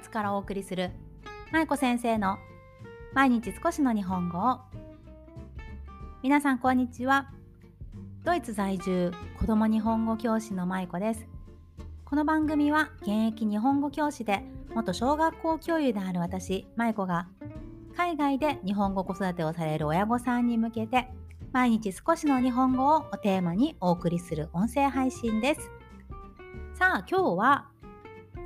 [0.00, 0.90] イツからお送りする
[1.52, 2.38] 舞子先生の
[3.12, 4.60] 毎日少しの日本語を。
[6.22, 7.30] 皆さんこんにちは。
[8.24, 11.26] ドイツ在住子供日本語教師の舞子です。
[12.06, 14.42] この番組は現役日本語教師で
[14.74, 17.28] 元小学校教諭である私舞子が
[17.94, 21.08] 海外で日本語子育てをされる親御さんに向けて
[21.52, 25.70] 毎日少しの日本語をテーマにお送りする音声配信です。
[26.72, 27.69] さあ今日は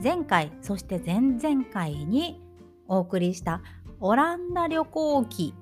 [0.03, 2.41] 前回そして前々回に
[2.89, 3.62] お送りした
[4.01, 5.55] オランダ旅行記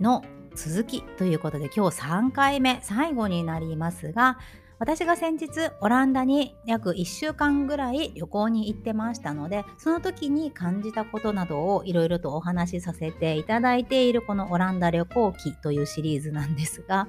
[0.00, 0.22] の
[0.54, 4.38] 続きということで今日3回目最後になりますが
[4.78, 5.48] 私が先日
[5.80, 17.08] オランダに約1週間ぐらい旅行に行ってましたのでその時に感じたことなどをいろいろとお話しさせていただいているこのオランダ旅行記というシリーズなんですが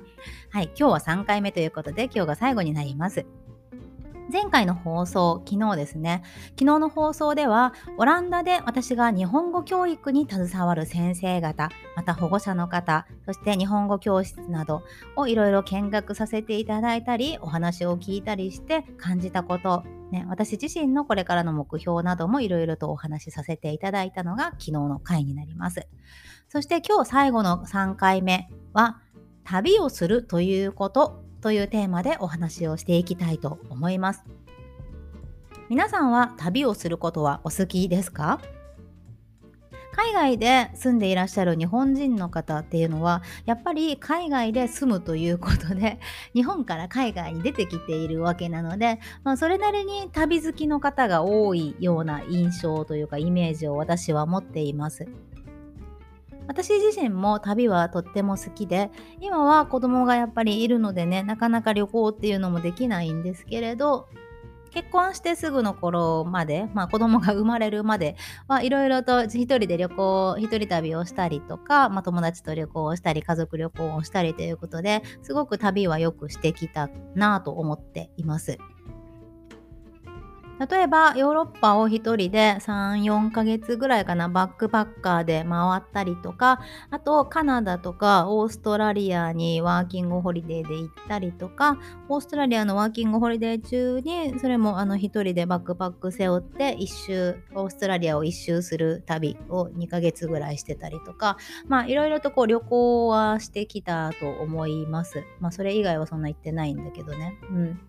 [0.50, 3.26] はい今日は3回目ということで今日が最後になります。
[4.30, 6.22] 前回の放送、昨日ですね、
[6.60, 14.84] 昨日の放送では、オランダで私が日本語教育に携わる先生方、また保護者の方、そして日本語教室など
[15.16, 25.88] をいろいろ見学させていただいたり、お話を聞いたりして感じたこと、ね、私自身のこれからの目標などもいろいろとお話しさせていただいたのが昨日の回になります。
[26.50, 29.00] そして今日最後の3回目は、
[29.46, 34.24] 旅をするということというテーマでお話をしていきたいと思います。
[35.70, 38.40] 皆さんは旅をすることはお好きですか？
[39.92, 46.00] 海外で住んでいらっしゃる日本人の方っていうのはやっぱり海外で住むということで
[46.36, 55.08] 日本から海外に出てきているわけなので、まあ、それなりに旅好きの方が多いような印象というかイメージを私は持っています。
[56.48, 64.08] 私自身も旅はとっても好きで今は子供がやっぱりいるのでねなかなか旅行っていうのもできないんですけれど
[64.72, 68.16] 結婚してすぐの頃まで、まあ、子供が生まれるまで
[68.48, 78.58] はいろいろと一人で旅行一人旅をしたりとか、まあ、友達と旅行をしたり家族旅行をしたりということですごく旅はよくしてきたなと思っています。
[80.60, 86.60] 例えばヨーロッパを1人で34ヶ月ぐらいかなバックパッカーで回ったりとか
[86.90, 91.78] あとカナダとかオーストラリアにワーキングホリデーで行ったりとか
[92.10, 101.38] オーストラリアのワーキングホリデー中にそれもあの1人でバックパック背負って一周オーストラリアを一周する旅を2ヶ月ぐらいしてたりとか
[101.68, 105.24] まあいろいろとこう旅行はしてきたと思います。
[105.40, 107.38] まあそれ以外はそんな行ってないんだけどね。
[107.52, 107.80] うん。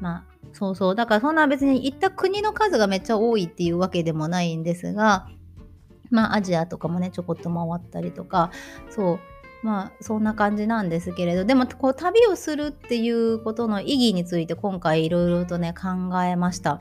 [0.00, 0.94] まあ、そうそう。
[0.94, 5.28] だからそんな別に行った国の数がめっちゃ多いっていうわけでもないんですが、
[6.10, 8.50] まあアジアとかもね、ちょこっと回ったりとか、
[8.90, 9.18] そう。
[9.62, 16.80] まあそんな感じなんですけれどでもこう旅をするっていうことの意義について今回いろいろとね考えました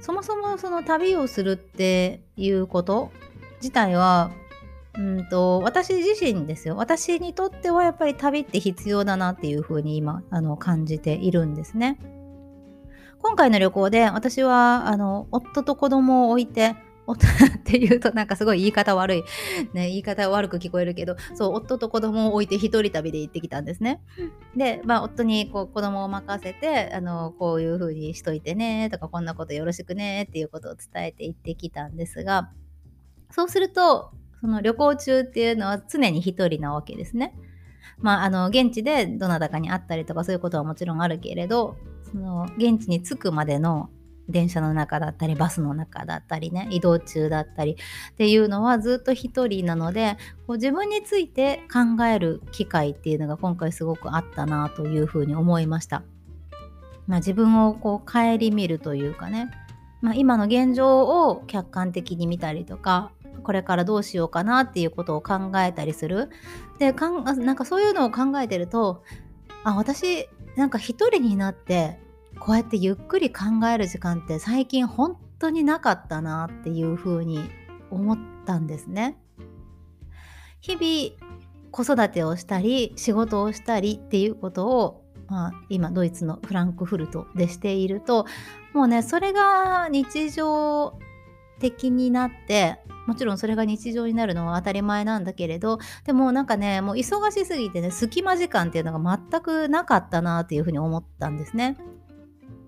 [0.00, 3.12] そもそもその旅をするっていうこと
[3.60, 4.32] 自体は
[4.98, 11.98] うんと私自身ですよ私にとってはやっぱり旅って必要だなっていうふうに今あの感じているんですね。
[13.22, 16.74] 今回の旅行で私はあの夫と子供を置いて
[17.06, 19.24] 夫 っていうとなんかすごい言い方悪い、
[19.72, 24.00] ね、言い方悪く聞こえるけどそう夫と子供を置いて一人旅で行ってきたんですね。
[24.56, 32.50] で、まあ、夫にこう子供を任せてあのこういう風にしといてねとかこんなことよろしくねっていうことを伝えて行ってきたんですが
[33.30, 37.34] そうするとその旅行中っていうのは常に一人なわけですね。
[37.98, 41.76] まあ、あの現地でどなたかに会ったりとかそういうことはもちろんあるけれど
[42.10, 43.90] その現地に着くまでの
[44.28, 50.16] 電車の中だったりバスの中だったりね移動中だったりっていうのはずっと一人なので
[50.46, 56.02] こう自分について考える機会っていうのが今回すごくあったなというふうに思いました。
[57.06, 59.50] まあ、自分をこう顧みるというかね、
[60.00, 63.10] まあ、今の現状を客観的に見たりとか
[63.42, 66.30] これからどうしようかなっていうことを考えたりする
[66.78, 69.02] でかんなんかそういうのを考えてると
[69.64, 71.98] あ私なんか一人になって
[72.38, 77.40] こうやってゆっくり考える時間って最近本当になかったなっていうふうに
[77.90, 79.18] 思ったんですね。
[80.60, 81.32] 日々
[81.70, 88.26] 子育てをしたり仕事をしたりっていうことを、まあ、今ドイツのフランクフルトでしていると
[88.72, 90.98] もうねそれが日常
[91.62, 101.76] 的になってもちろんそれが日常になるのは当たり前なんだけれどでもなんかねもう忙しすぎてね隙間時間っていうのが全くなかったなっていうふうに思ったんですね。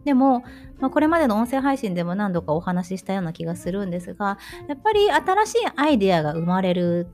[0.05, 0.45] でも、
[0.81, 4.39] まあ、これまでの音声配信でも何度かお話ししたような気がするんですが
[4.69, 7.07] やっぱり新しいアイデアが生まれる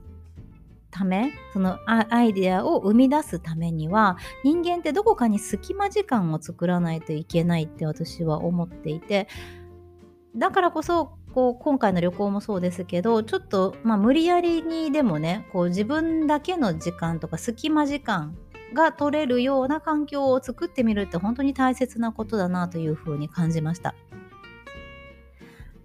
[0.89, 9.29] ためそのアイデアを生み出すためには人間ってどこかに隙間時間を作らないといけないって私は思っていて
[10.35, 18.35] だからこそこう今回の旅行もそうですけどちょっと、まあ、無理やりにでもねこう自分だけの時間とか隙間時間
[18.73, 23.95] が取れるような環境を作ってみるって本当に大切なことだなというふうに感じました。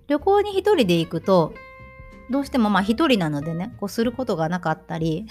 [0.07, 1.53] 旅行に一人で行くと
[2.31, 5.27] どうしてもまあ一人なのでねこうすることがなかったり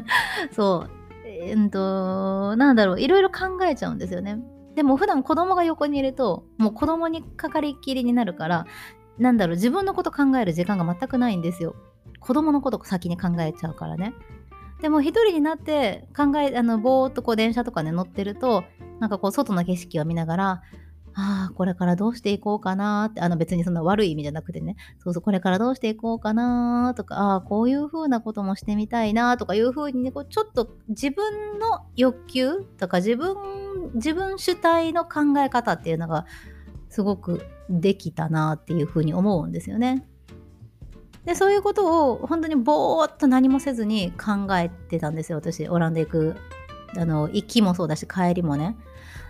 [0.52, 0.90] そう
[1.24, 4.38] えー、っとなんだろういろいろ考えちゃうんですよね。
[4.74, 8.66] でも普段子供が横にいるともう子供にかかりっきりになるから
[9.18, 11.74] なんだろう自分のこと考える時間が全くないんですよ。
[12.20, 14.14] 子供のこと先に考えちゃうからね。
[14.80, 18.64] でも一人になって考えあのぼーっとこう電車とかね乗ってると
[19.00, 20.62] なんかこう外の景色を見ながら
[21.20, 33.34] ああ、これからどうしていこうかなって、あの別にそんな悪い意味じゃなくてね、そうそう、これからどうしていこうかなとか、ああ、こういう風なこともしてみたいなとかいう風にね、こうちょっと自分の欲求とか自分、
[33.94, 36.24] 自分主体の考え方っていうのが
[36.88, 40.06] すごくできたなっていう風に思うんですよね。
[41.24, 45.68] でそういうことを本当にぼーっと何もせずに考えてたんですよ私。
[45.68, 46.36] オランダ行く
[46.96, 48.76] あの行きもそうだし帰りもね。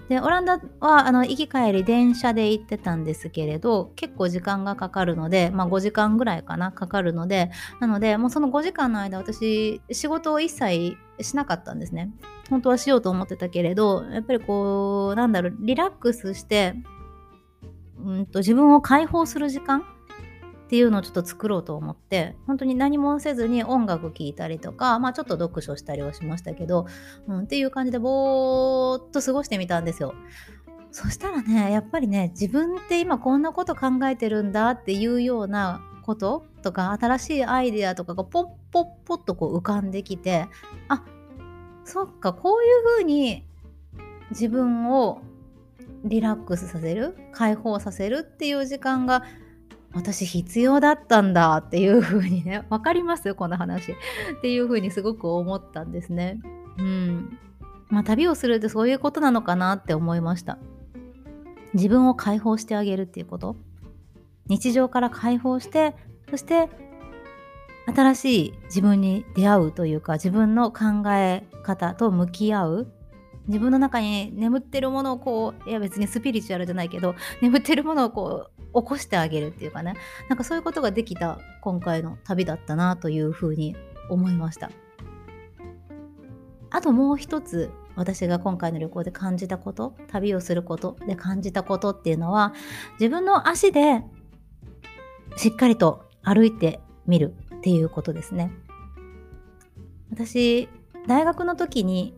[0.08, 12.10] でオランダはあの行き帰り電車で行ってたんですけれど結構時間がかかるので、まあ、5時間ぐらいかなかかるのでなのでもうその5時間の間私仕事を一切しなかったんですね。
[12.48, 16.74] 本当はしようと思ってたけれどやっぱりこうなんだろうリラックスして
[18.04, 19.84] うんと自分を解放する時間っ
[20.68, 26.86] ていうのをちょっと作ろうと思って本当に何もせずに音楽聴いたりとか、まあ、ちょっと読書したりはしましたけど、
[27.26, 30.14] うん、っていう感じでぼーっと過ごしてみたんですよ。
[30.90, 40.48] そしたらねやっぱりね自分って今こんなこと考えてるんだっていうようなこととか新しいアイデアとかがポッポッポッとこう浮かんできて
[40.88, 41.04] あ
[41.84, 43.46] そっかこういうふうに
[44.30, 45.22] 自分を
[46.04, 49.24] リラックスさせる解放させるっていう時間が
[49.92, 53.34] 私必要だったんだっていう風にね 分かります？
[53.34, 53.94] この話っ
[54.42, 56.40] ていう風にすごく思ったんですね。
[56.78, 57.38] うん
[57.88, 60.58] まあ旅をするってそういうことなのかなって思いました。
[61.74, 63.56] 自分を解放してあげるっていうこと
[64.46, 65.94] 日常から解放して
[66.30, 66.70] そして
[67.94, 72.92] 新しい自分に出会うというか自分の考え方と向き合う
[73.48, 79.94] 自分の中に眠ってるものをこういや別にスピリチュアルじゃないけど眠ってるものをこう起こしてあげるっていうかね。
[80.28, 83.74] なんかそういうことができた今回の旅だったなというふうに
[84.10, 84.70] 思いました。
[86.70, 92.52] あともう一つ私が今回の旅行で感じたこと旅をすることで感じたことっていうのは
[93.00, 94.02] 自分の足で
[95.36, 98.52] しっかりと歩いてみるっていうことですね。
[100.10, 100.68] 私
[101.06, 102.14] 大学の時に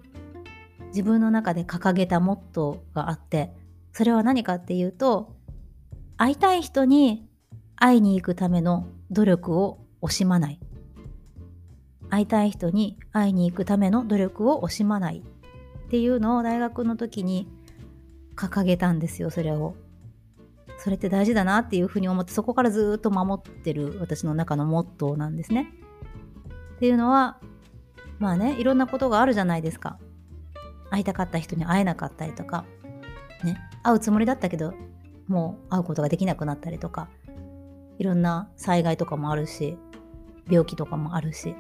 [0.91, 3.53] 自分の中で掲げたモットーがあって
[3.93, 5.35] それは何かっていうと
[6.17, 7.29] 会いたい人に
[7.77, 10.61] 会いに行くための努力を惜しまない。
[12.11, 15.23] 会いたい人に会いに行くための努力を惜しまない。
[15.87, 17.49] っていうのを大学の時に
[18.37, 19.75] 掲げたんですよそれを。
[20.79, 25.73] それって大事だなっていうふうに思ってそこからずっと守ってる私の中のモットーなんですね。
[26.77, 27.39] っていうのは
[28.19, 29.99] まあねいろんなことがあるじゃないですか。
[30.91, 32.65] 会いたかった人に会えなかったりとか、
[33.45, 34.75] ね、会うつもりだったけど
[35.29, 37.09] もう会うことができなくなったりとか
[37.99, 39.79] いろんな災害とかもあるし
[40.49, 41.55] 病気とかもあるし。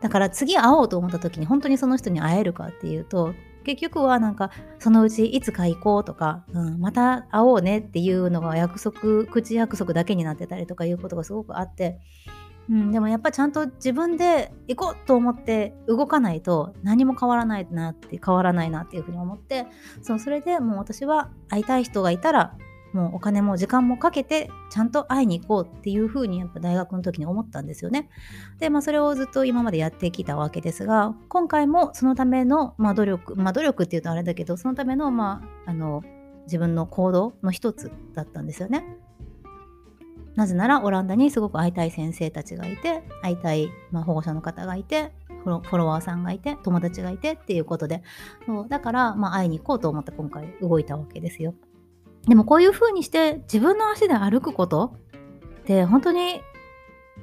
[0.00, 3.34] だから次会おうと思った時に本当にその人に会えるかっていうと
[3.64, 11.98] 結局はなんかそのうちいつか行こうとか、うん、また会おうねっていうのが約束口約束だけになってたりとかいうことがすごくあって
[12.68, 19.66] うん、でもやっぱちゃんと自分で行こうと思って動かないと何も変わらないなって変わらないなっていうふうに思って
[20.02, 22.56] そうそれでもう私は会いたい人がいたら
[22.92, 28.08] もうお金も時間もかけてちゃんと会いに行こうっていうふうにやっぱ大学の時に思ったんですよね。
[28.58, 36.02] でまあそれをずっと今までやってきたわけですが今回もそのための、まあ、努力まあ努力っていうとあれだけどそのためのまああの
[36.44, 38.84] 自分の行動の一つだったんですよね。
[40.36, 45.12] なぜならオランダにすごく会いたい先生たちがいて会いたい、まあ、保護者の方がいて
[45.44, 48.02] フォロワーさんがいて友達がいてっていうことで
[48.46, 51.54] そうだから、まあ、会いに行こうと思って今回動いたわけですよ
[52.28, 54.96] でもこういう風にして自分の足で歩くこと
[55.60, 56.40] って本当に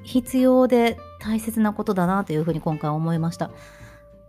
[0.04, 3.52] 必要で大切なことだなというふうに今回思いました。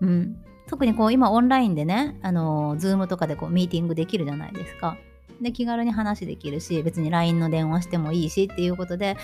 [0.01, 0.37] うん、
[0.69, 4.97] 特にこう今オンラインでね、あの、ズームとかでこうミーティングできるじゃないですか。
[5.41, 9.17] で気軽に話できるし別に LINE の電話してもいいしっていうことで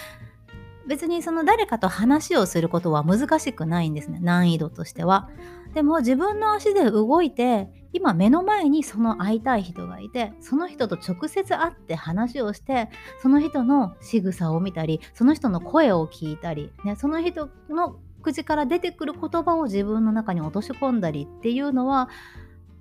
[0.87, 4.19] 別にその誰かと話をすることは難しくないんですね。
[4.21, 5.29] 難易度としては。
[5.75, 12.89] でも自分の足で動いて今目の前にその会いたい人がいてその人と直接会って話をして
[13.23, 22.09] その人の仕草を見たりその人の声を聞いたり、ね、その人の口から出てくる言葉を自分の中に落とし込んだりっていうのは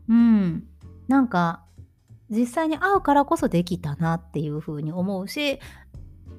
[0.07, 0.63] うん
[1.07, 1.63] なんか
[2.29, 5.59] 実際に会うからこそできたなっていうふうに思うし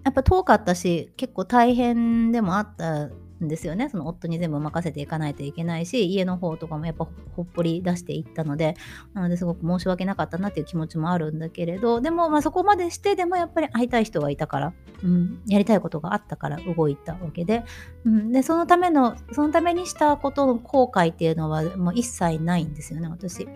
[0.05, 3.11] やっぱ遠かったし結構大変でもあった
[3.45, 8.77] んですよねその夫に全部任せていかないといけないし家の方とかもやっぱほっぽり出していったので
[9.15, 17.65] なのですごく申し訳なかったなっていう気持ちもあるんだけれどでもまあそこまでしてでもやっぱり会いたい人がいたから、うん、やりたいことがあったから動いたわけで,、
[18.05, 23.47] うん、でそのためのそのためにしたことの後悔っていうのはもう一切ないんですよね私。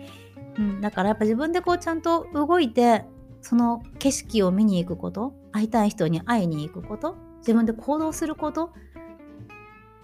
[0.57, 3.05] うん、だからやっぱ自分でこうちゃんと動いて
[3.41, 8.71] その景色を見に行くこと会いたい人に会いに行くこと自分で行動すること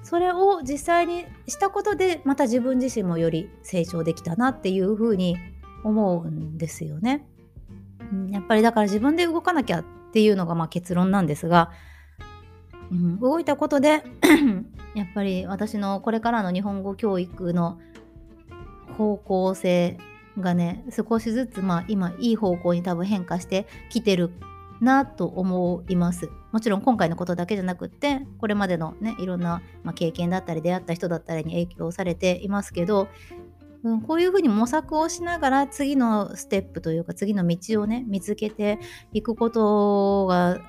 [0.03, 5.37] それを実際にしたことでまた自分自身もより成長できたなっていうふうに
[5.83, 7.25] 思うんですよね。
[8.29, 11.71] やっぱりだから自分で動かなきゃっていうのがまあ結論なんですが、
[12.91, 14.03] うん、動いたことで
[14.95, 17.79] やっぱり私のこれからの日本語教育の
[18.97, 19.97] 方向性
[20.39, 24.31] がね少しずつまあ今いい方向に多分変化してきてる
[24.81, 26.29] なと思います。
[26.51, 33.07] もちろん今回のことだけじゃなくってこれまでのねいろんな、まあ、経験だったり出会った人だったりに影響されていますけど、
[33.83, 38.79] うん、こういうふうに模索をしながら次のステップというか次の道をね見つけて
[39.13, 40.59] いくことが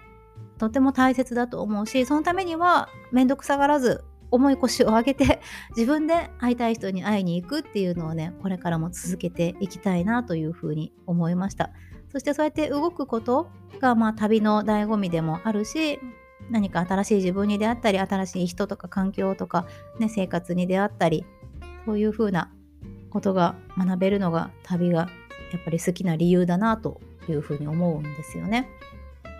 [0.58, 5.40] とても大切だと思うしそのためには面倒くさがらず重い腰を上げて
[5.76, 11.70] 自分で会いたい人に会いに行くっていうのをねこれからも続けていきたいなというふうに思いました
[12.10, 13.48] そしてそうやって動くこと
[13.78, 16.00] がまあ旅の醍醐味でもあるし
[16.50, 19.66] 何か新しい自分に出会ったり新しい人とか環境とか、
[20.00, 21.24] ね、生活に出会ったり
[21.86, 22.50] そういうふうな
[23.10, 25.08] ことが学べるのが旅が
[25.52, 28.68] やっぱり好きな理由だなというふうに思うんですよね。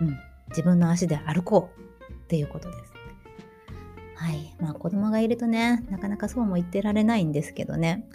[0.00, 0.18] うん、
[0.50, 2.91] 自分の足で歩こうっていうことです。
[4.22, 4.54] はい。
[4.60, 8.06] まあ子供がいるとね、なかなかそうも言ってられないんですけどね。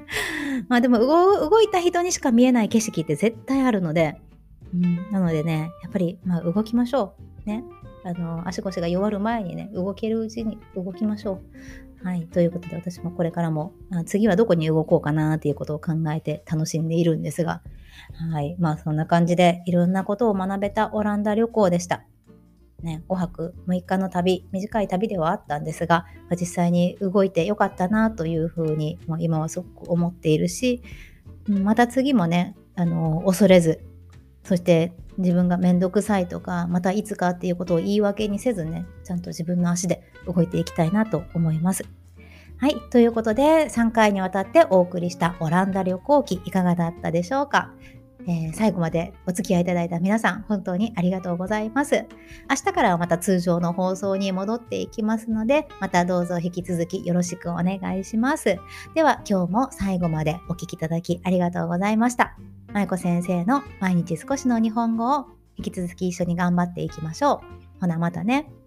[0.68, 4.18] まあでも動いた人にしか見えない景色って絶対あるので、
[4.72, 7.46] うん、なのでね、やっぱりまあ動きましょう。
[7.46, 7.64] ね。
[8.02, 11.42] あの、足腰が弱る前にね、動けるうちに動きましょ
[12.02, 12.06] う。
[12.06, 12.22] はい。
[12.28, 17.60] ということで私もこれからも、あ次はどこに動こうかなっていうことを考えて楽しんでいるんですが、
[18.30, 18.56] はい。
[18.58, 22.04] まあそんな感じでいろんなことを学べたオランダ旅行でした。
[22.82, 30.82] ね、5泊6日の旅、短い旅ではあったんですが、実際に動いてよかったなというふうに、もう今はすごく思っているし、
[31.48, 33.84] また次もね、あの恐れず、
[34.44, 41.84] そして自分がめんどくさいとか、またいつかっていうことを言い訳にせずね、ちゃんと自分の足で動いていきたいなと思います。
[42.56, 42.76] はい。
[42.90, 47.72] ということで、3回にわたってお送りしたオランダ旅行記いかがだったでしょうか？
[48.26, 52.06] えー、最後までお付き合いいただいた皆さん、本当にありがとうございます。
[52.48, 58.56] 明日からはまた通常の放送に戻っていきますので、またどうぞ引き続きよろしくお願いします。
[58.94, 62.36] では、今日も最後までお聴きいただきありがとうございました。
[62.72, 65.26] まいこ先生の毎日少しの日本語を
[65.56, 67.42] 引き続き一緒に頑張っていきましょ
[67.78, 67.80] う。
[67.80, 68.61] ほな、またね。